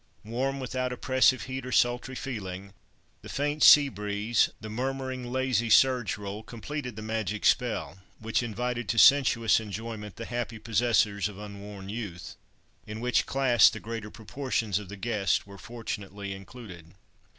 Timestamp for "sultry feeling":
1.71-2.73